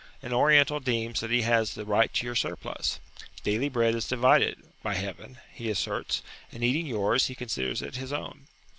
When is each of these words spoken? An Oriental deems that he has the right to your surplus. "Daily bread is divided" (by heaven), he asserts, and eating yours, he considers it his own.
An 0.23 0.33
Oriental 0.33 0.79
deems 0.79 1.19
that 1.19 1.29
he 1.29 1.43
has 1.43 1.75
the 1.75 1.85
right 1.85 2.11
to 2.15 2.25
your 2.25 2.33
surplus. 2.33 2.99
"Daily 3.43 3.69
bread 3.69 3.93
is 3.93 4.07
divided" 4.07 4.57
(by 4.81 4.95
heaven), 4.95 5.37
he 5.53 5.69
asserts, 5.69 6.23
and 6.51 6.63
eating 6.63 6.87
yours, 6.87 7.27
he 7.27 7.35
considers 7.35 7.83
it 7.83 7.97
his 7.97 8.11
own. 8.11 8.47